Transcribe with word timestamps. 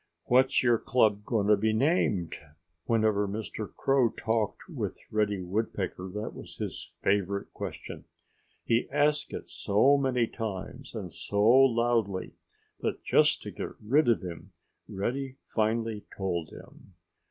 "What's 0.25 0.63
your 0.63 0.79
club 0.79 1.25
going 1.25 1.45
to 1.45 1.55
be 1.55 1.73
named?" 1.73 2.33
Whenever 2.85 3.27
Mr. 3.27 3.71
Crow 3.71 4.09
talked 4.09 4.67
with 4.67 4.97
Reddy 5.11 5.41
Woodpecker 5.43 6.09
that 6.15 6.33
was 6.33 6.57
his 6.57 6.83
favorite 7.03 7.53
question. 7.53 8.05
He 8.65 8.89
asked 8.89 9.31
it 9.31 9.47
so 9.47 9.97
many 9.97 10.25
times 10.25 10.95
and 10.95 11.13
so 11.13 11.47
loudly 11.47 12.33
that 12.79 13.03
just 13.03 13.43
to 13.43 13.51
get 13.51 13.79
rid 13.79 14.07
of 14.09 14.23
him 14.23 14.53
Reddy 14.89 15.37
finally 15.53 16.03
told 16.17 16.49
him. 16.49 16.95